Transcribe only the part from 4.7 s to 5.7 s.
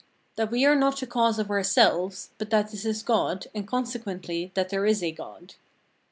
is a God.